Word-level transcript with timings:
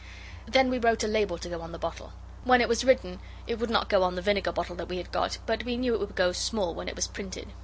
Then 0.47 0.71
we 0.71 0.79
wrote 0.79 1.03
a 1.03 1.07
label 1.07 1.37
to 1.37 1.47
go 1.47 1.61
on 1.61 1.73
the 1.73 1.77
bottle. 1.77 2.13
When 2.43 2.59
it 2.59 2.67
was 2.67 2.83
written 2.83 3.19
it 3.45 3.59
would 3.59 3.69
not 3.69 3.87
go 3.87 4.01
on 4.01 4.15
the 4.15 4.21
vinegar 4.23 4.51
bottle 4.51 4.75
that 4.77 4.89
we 4.89 4.97
had 4.97 5.11
got, 5.11 5.37
but 5.45 5.63
we 5.63 5.77
knew 5.77 5.93
it 5.93 5.99
would 5.99 6.15
go 6.15 6.31
small 6.31 6.73
when 6.73 6.87
it 6.87 6.95
was 6.95 7.05
printed. 7.07 7.49